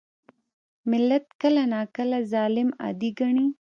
ملت 0.91 1.25
کله 1.41 1.63
ناکله 1.73 2.17
ظالم 2.33 2.69
عادي 2.83 3.09
ګڼي. 3.19 3.45